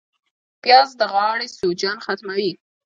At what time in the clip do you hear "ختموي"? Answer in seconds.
2.05-2.51